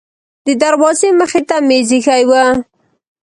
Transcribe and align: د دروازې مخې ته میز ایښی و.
د 0.45 0.47
دروازې 0.63 1.09
مخې 1.19 1.41
ته 1.49 1.55
میز 1.67 1.89
ایښی 1.95 2.23
و. 2.29 2.31